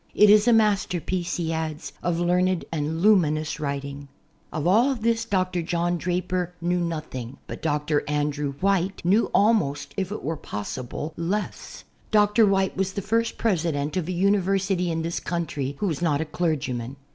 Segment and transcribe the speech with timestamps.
[0.15, 4.07] "It is a master piece," he adds, "of learned and luminous writing."
[4.51, 5.61] Of all this Dr.
[5.61, 8.03] John Draper knew nothing but Dr.
[8.09, 11.83] Andrew White knew almost, if it were possible, less.
[12.09, 12.47] Dr.
[12.47, 16.25] White was the first president of a university in this country who was not a
[16.25, 16.95] clergyman.